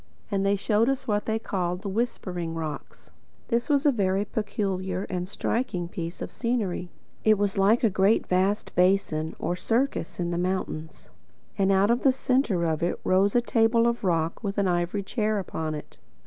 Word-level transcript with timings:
And 0.31 0.43
they 0.43 0.55
showed 0.55 0.89
us 0.89 1.07
what 1.07 1.25
they 1.25 1.37
called 1.37 1.83
the 1.83 1.87
Whispering 1.87 2.55
Rocks. 2.55 3.11
This 3.49 3.69
was 3.69 3.85
a 3.85 3.91
very 3.91 4.25
peculiar 4.25 5.03
and 5.11 5.29
striking 5.29 5.87
piece 5.87 6.23
of 6.23 6.31
scenery. 6.31 6.89
It 7.23 7.37
was 7.37 7.55
like 7.55 7.83
a 7.83 7.89
great 7.91 8.25
vast 8.25 8.73
basin, 8.73 9.35
or 9.37 9.55
circus, 9.55 10.19
in 10.19 10.31
the 10.31 10.39
mountains, 10.39 11.11
and 11.55 11.71
out 11.71 11.91
of 11.91 12.01
the 12.01 12.11
centre 12.11 12.65
of 12.65 12.81
it 12.81 12.87
there 12.95 13.11
rose 13.11 13.35
a 13.35 13.41
table 13.41 13.85
of 13.85 14.03
rock 14.03 14.43
with 14.43 14.57
an 14.57 14.67
ivory 14.67 15.03
chair 15.03 15.37
upon 15.37 15.75
it. 15.75 15.99